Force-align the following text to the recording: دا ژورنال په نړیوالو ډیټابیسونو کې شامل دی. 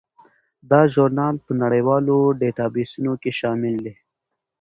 دا 0.69 0.81
ژورنال 0.93 1.35
په 1.45 1.51
نړیوالو 1.63 2.15
ډیټابیسونو 2.39 3.13
کې 3.21 3.31
شامل 3.39 3.75
دی. 3.85 3.93